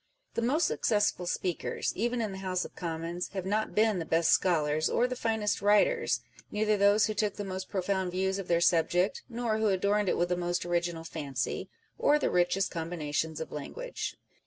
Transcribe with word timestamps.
The 0.33 0.41
most 0.41 0.65
successful 0.65 1.27
speakers, 1.27 1.93
even 1.95 2.21
in 2.23 2.31
the 2.31 2.39
House 2.39 2.65
of 2.65 2.75
Commons, 2.75 3.27
have 3.33 3.45
not 3.45 3.75
been 3.75 3.99
the 3.99 4.03
best 4.05 4.31
scholars 4.31 4.89
or 4.89 5.05
the 5.05 5.15
finest 5.15 5.61
writers 5.61 6.21
â€" 6.39 6.43
neither 6.49 6.75
those 6.75 7.05
who 7.05 7.13
took 7.13 7.35
the 7.35 7.43
most 7.43 7.69
profoimd 7.69 8.09
views 8.09 8.39
of 8.39 8.47
their 8.47 8.61
subject, 8.61 9.21
nor 9.29 9.59
who 9.59 9.67
adorned 9.67 10.09
it 10.09 10.17
with 10.17 10.29
the 10.29 10.35
most 10.35 10.65
original 10.65 11.03
fancy, 11.03 11.69
or 11.99 12.17
the 12.17 12.31
richest 12.31 12.71
combinations 12.71 13.39
of 13.39 13.51
language. 13.51 14.17